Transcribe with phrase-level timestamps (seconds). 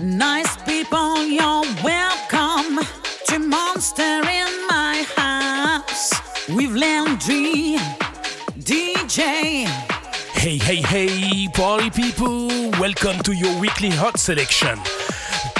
[0.00, 2.82] Nice people, you're welcome
[3.26, 6.12] to Monster in my house
[6.48, 7.76] with Landry,
[8.58, 9.66] DJ.
[10.32, 12.48] Hey, hey, hey, party people!
[12.80, 14.78] Welcome to your weekly hot selection.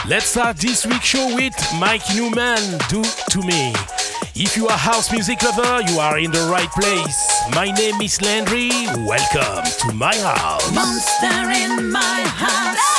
[0.08, 3.74] Let's start this week's show with Mike Newman, Do To Me.
[4.34, 7.42] If you are house music lover, you are in the right place.
[7.54, 8.70] My name is Landry.
[9.06, 10.74] Welcome to my house.
[10.74, 12.91] Monster in my house.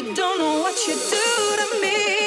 [0.00, 2.19] You don't know what you do to me.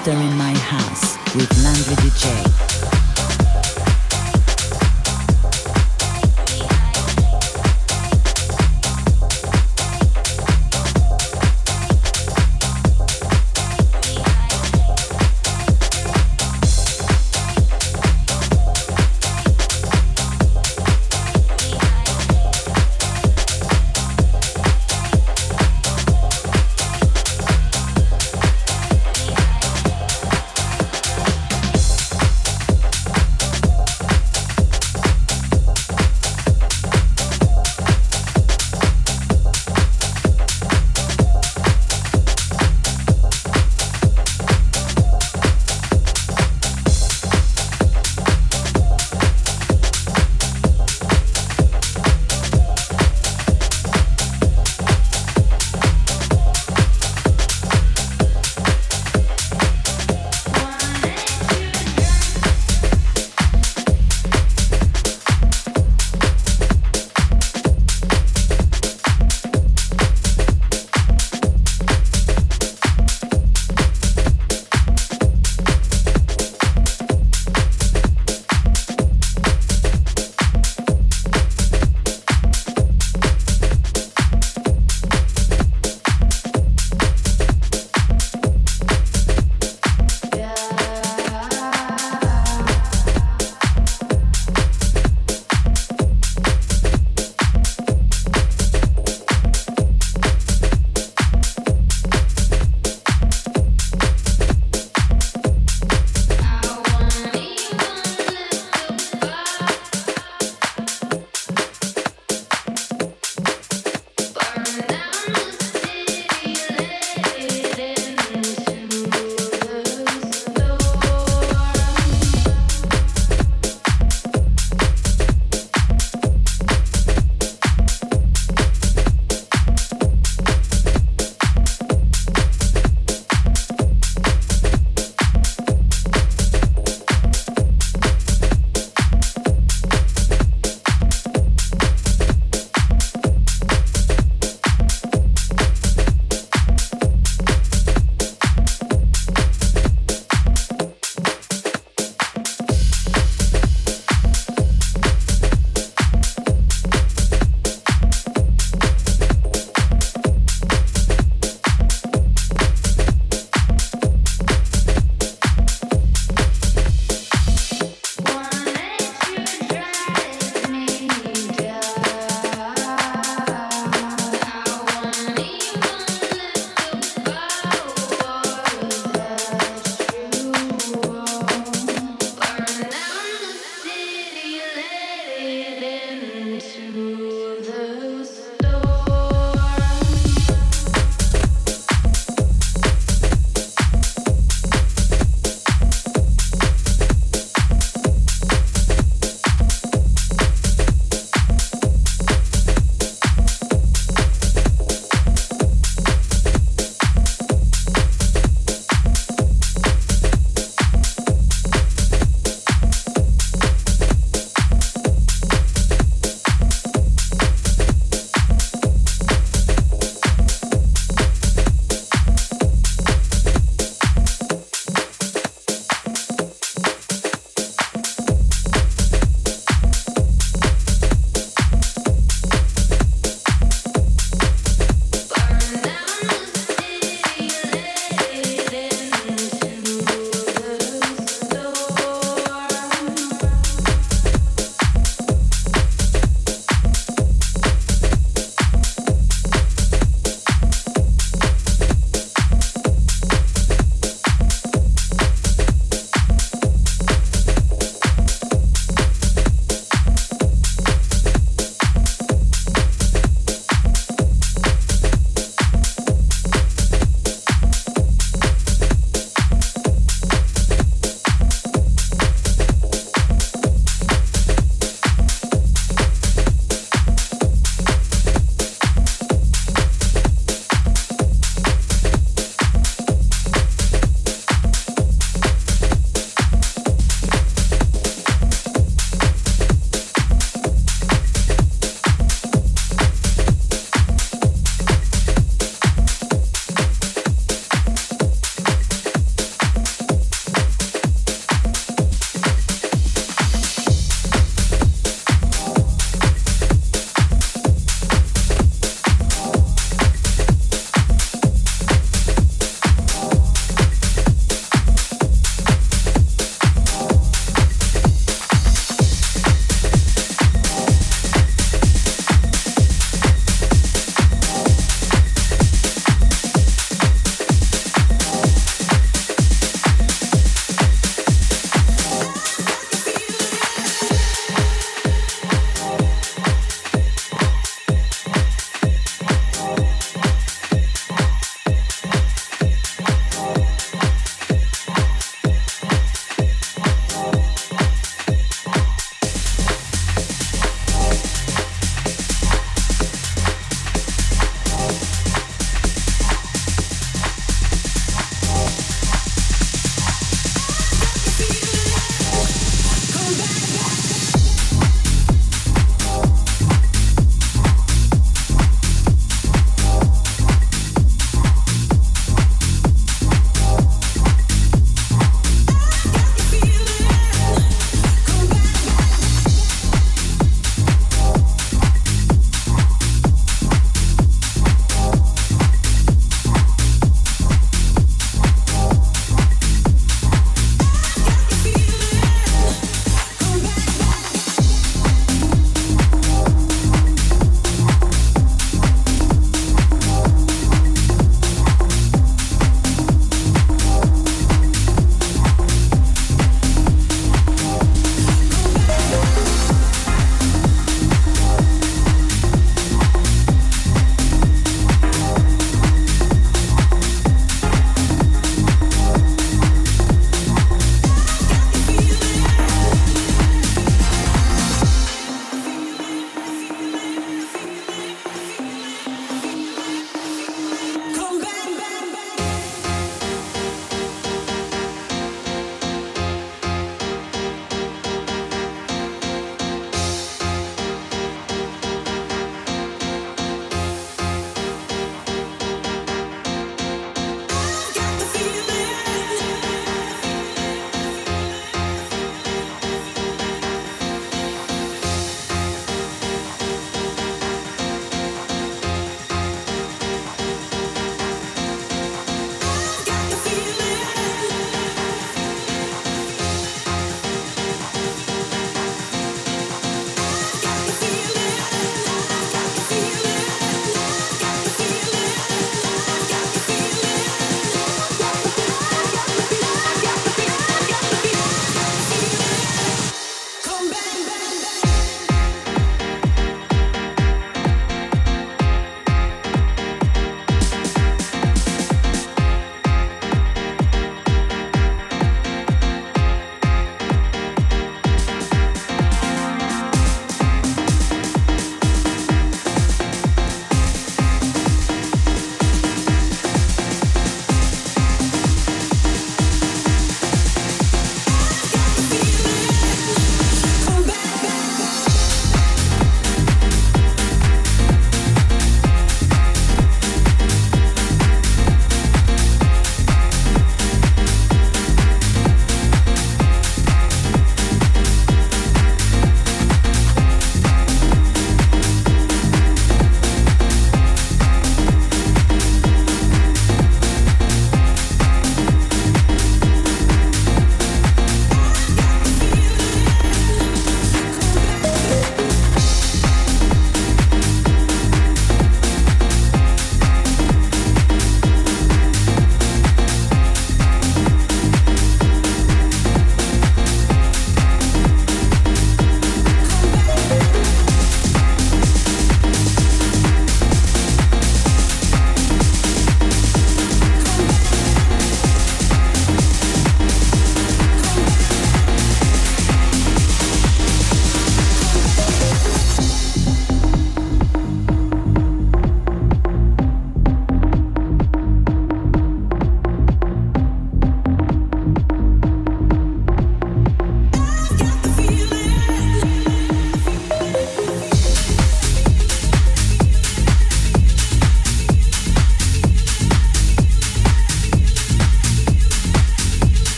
[0.00, 0.16] Monster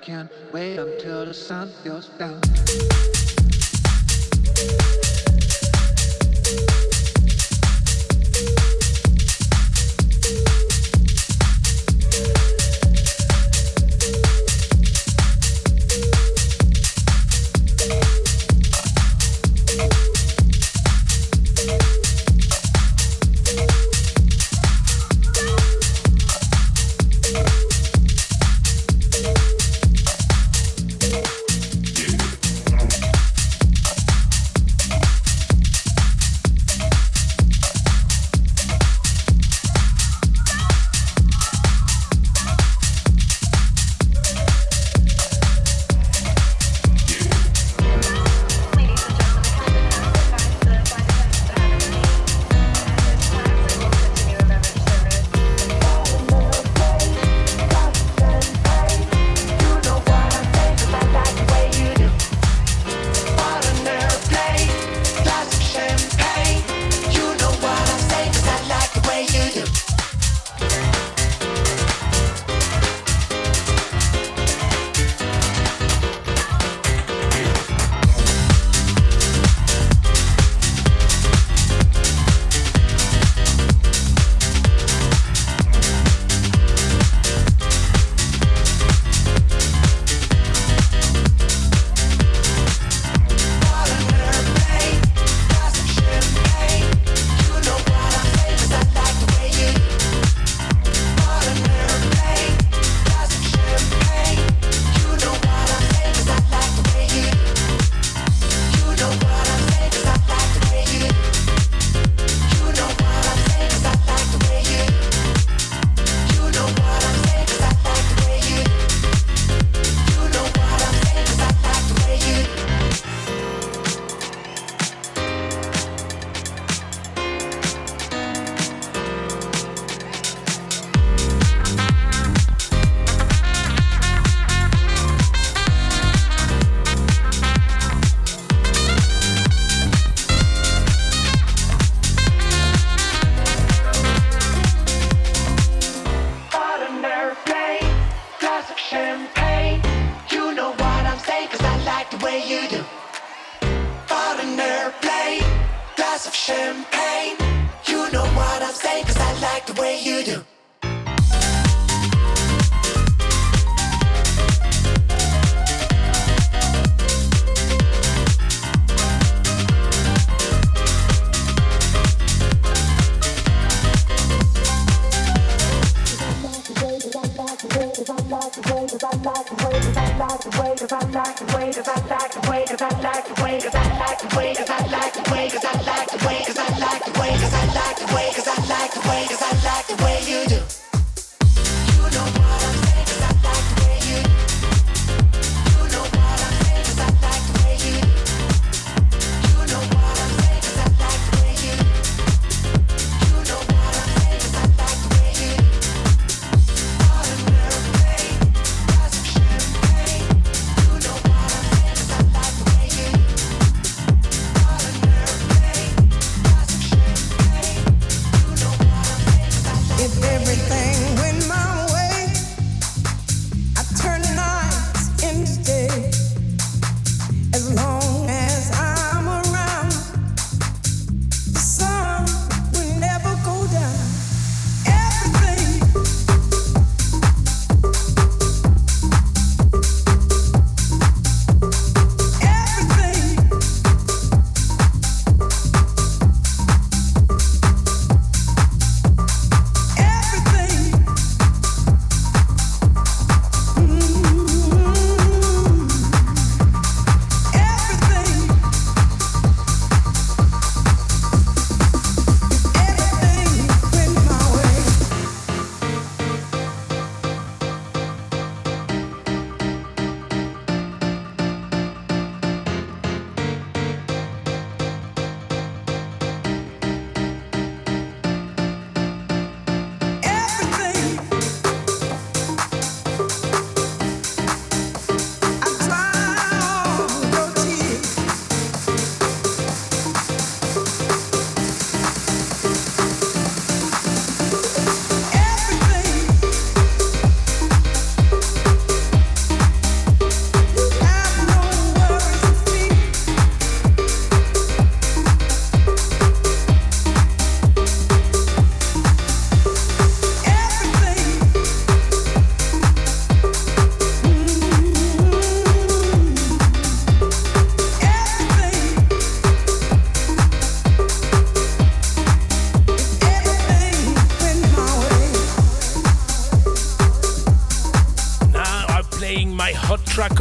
[0.00, 2.40] can't wait until the sun goes down.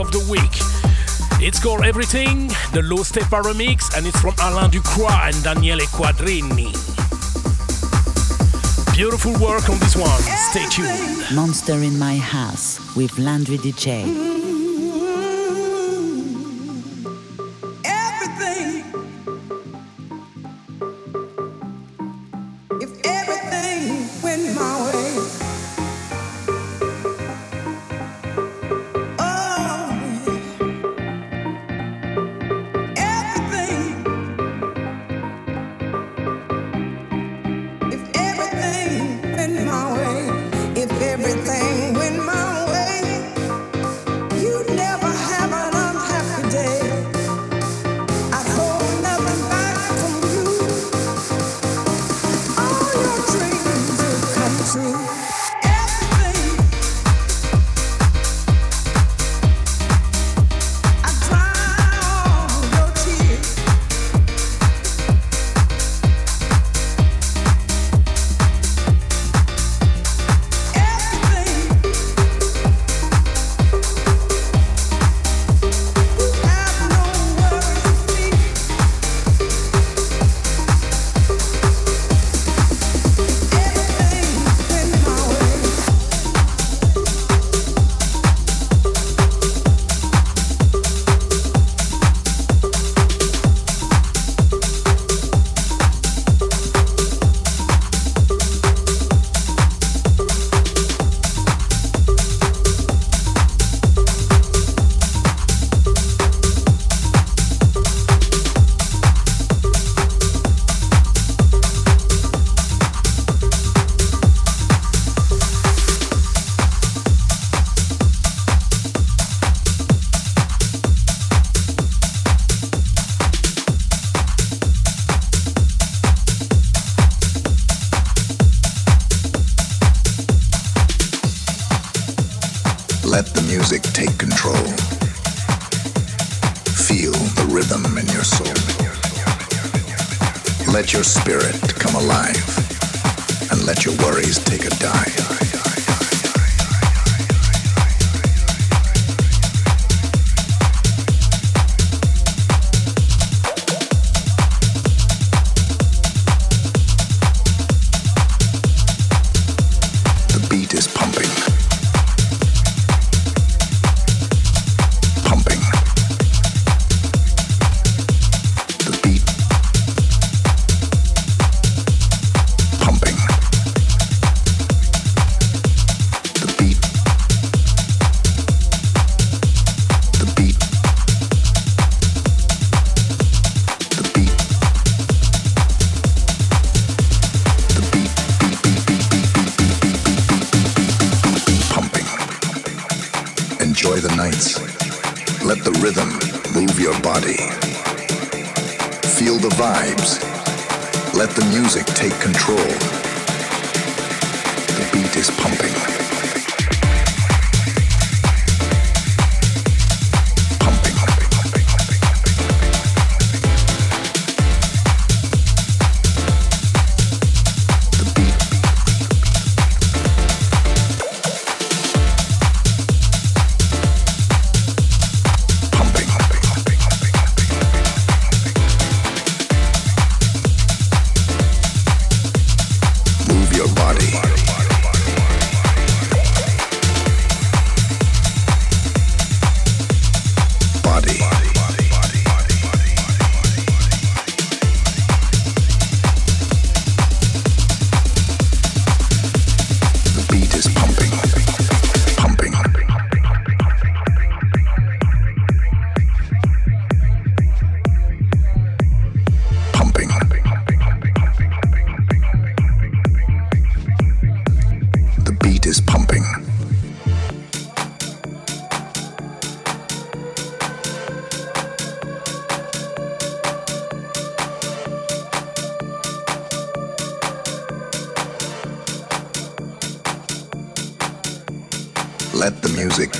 [0.09, 1.41] of the week.
[1.41, 6.73] It's called Everything, the Low Step Remix, and it's from Alain Ducroix and Daniele Quadrini.
[8.95, 10.21] Beautiful work on this one.
[10.51, 11.35] Stay tuned.
[11.35, 14.28] Monster in My House with Landry DJ.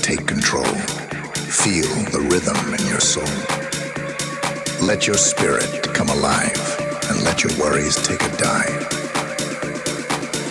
[0.02, 0.74] take control.
[1.62, 3.36] Feel the rhythm in your soul.
[4.86, 6.56] Let your spirit come alive
[7.10, 8.82] and let your worries take a dive.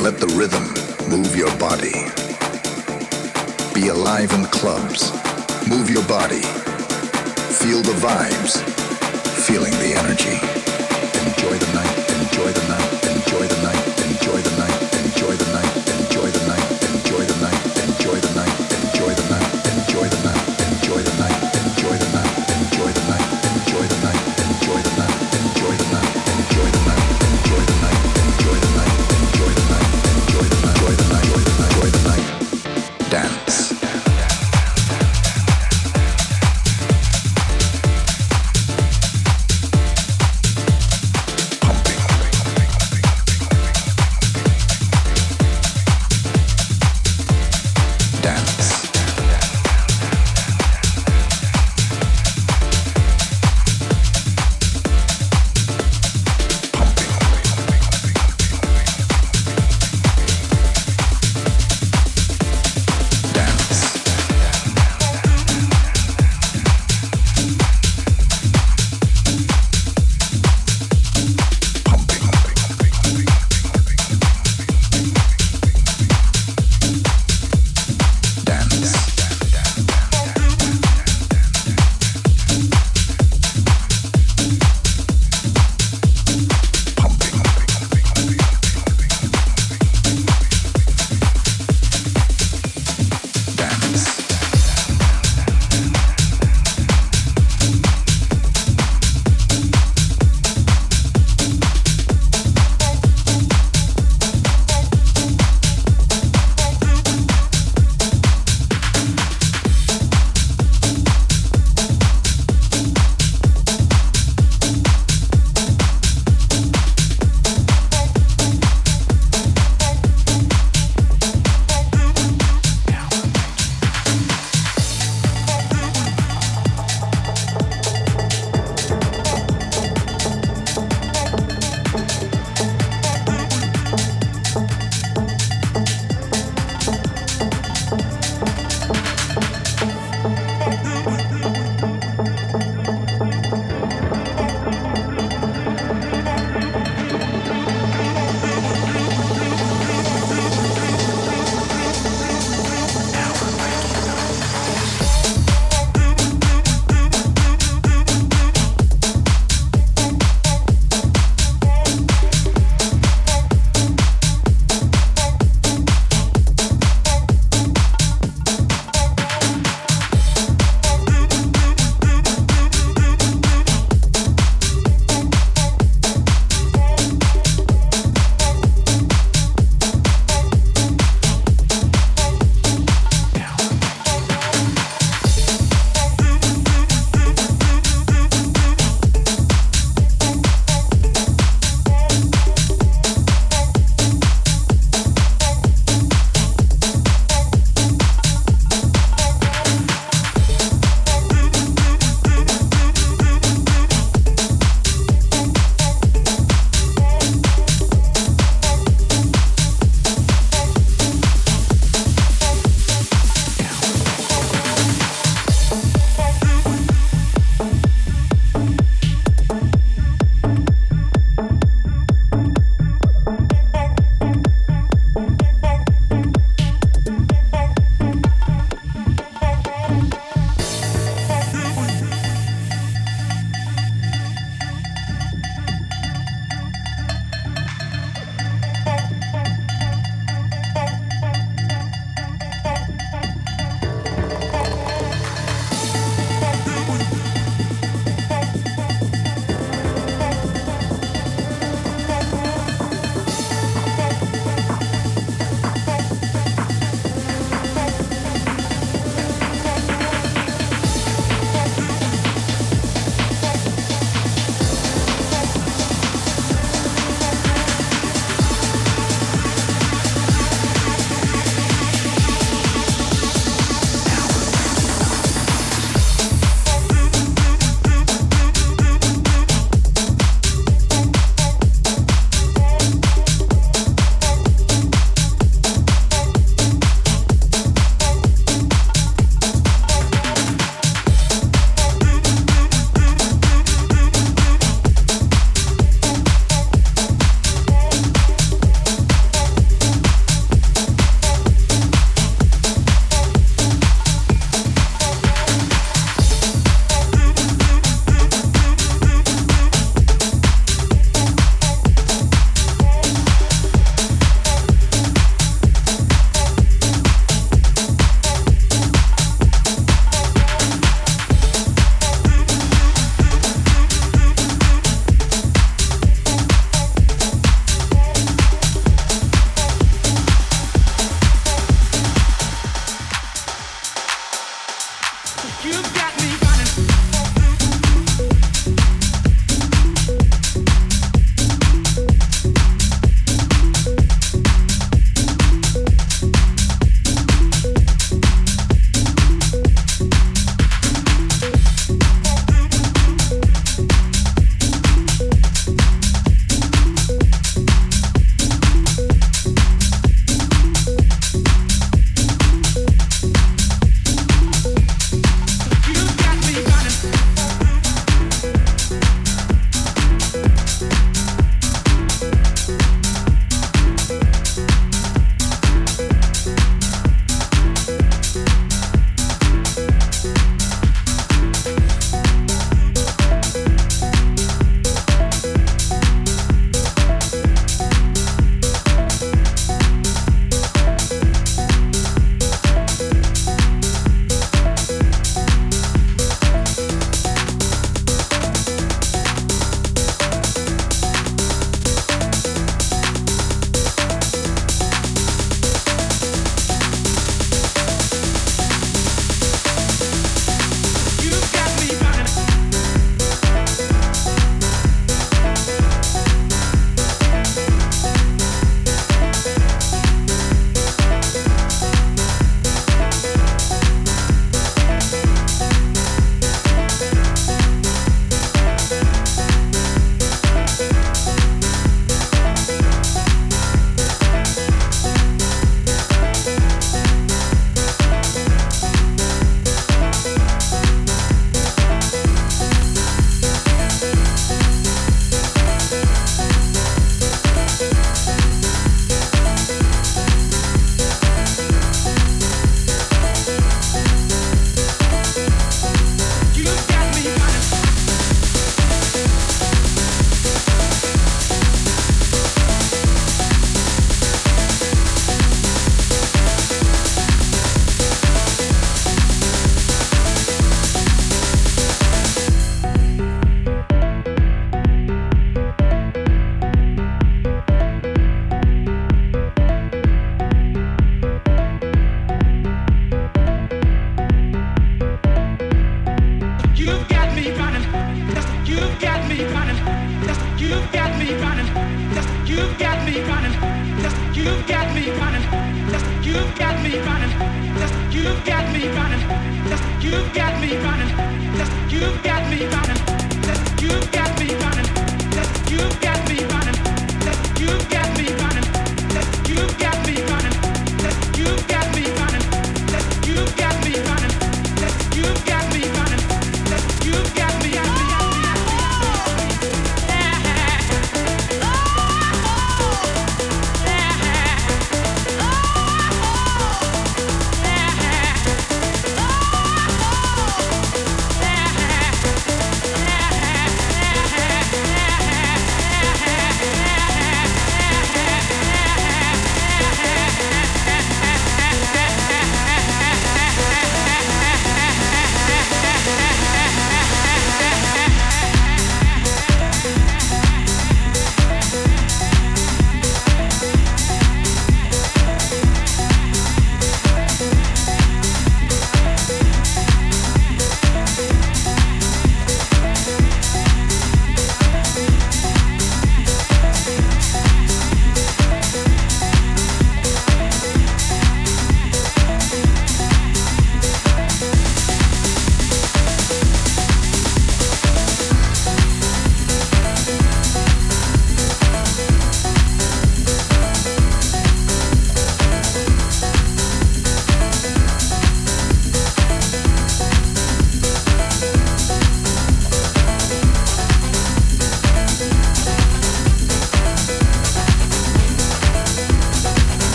[0.00, 0.64] Let the rhythm
[1.08, 1.96] move your body.
[3.74, 5.12] Be alive in clubs.
[5.68, 6.42] Move your body.
[7.60, 8.60] Feel the vibes.
[9.46, 10.38] Feeling the energy.
[11.26, 11.98] Enjoy the night.
[12.20, 12.87] Enjoy the night.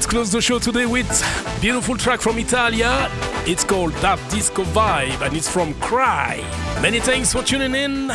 [0.00, 1.06] Let's close the show today with
[1.60, 3.10] beautiful track from Italia.
[3.46, 6.40] It's called That Disco Vibe and it's from Cry.
[6.80, 8.10] Many thanks for tuning in.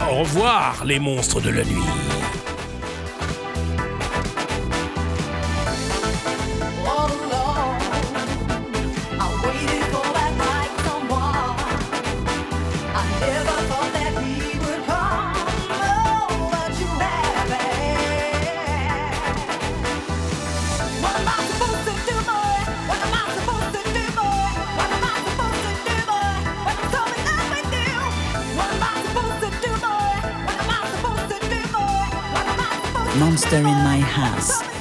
[0.00, 2.03] Au revoir les monstres de la nuit.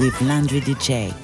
[0.04, 1.23] With Landry DJ.